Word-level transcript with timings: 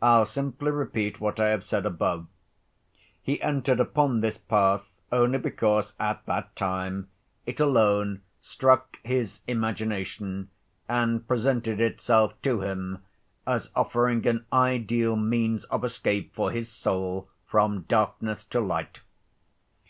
I'll 0.00 0.24
simply 0.24 0.70
repeat 0.70 1.20
what 1.20 1.38
I 1.38 1.50
have 1.50 1.62
said 1.62 1.84
above. 1.84 2.26
He 3.20 3.38
entered 3.42 3.80
upon 3.80 4.22
this 4.22 4.38
path 4.38 4.88
only 5.12 5.36
because, 5.36 5.94
at 6.00 6.24
that 6.24 6.56
time, 6.56 7.10
it 7.44 7.60
alone 7.60 8.22
struck 8.40 8.98
his 9.02 9.40
imagination 9.46 10.48
and 10.88 11.28
presented 11.28 11.82
itself 11.82 12.32
to 12.44 12.62
him 12.62 13.02
as 13.46 13.70
offering 13.76 14.26
an 14.26 14.46
ideal 14.50 15.16
means 15.16 15.64
of 15.64 15.84
escape 15.84 16.34
for 16.34 16.50
his 16.50 16.70
soul 16.70 17.28
from 17.44 17.82
darkness 17.90 18.44
to 18.44 18.60
light. 18.60 19.02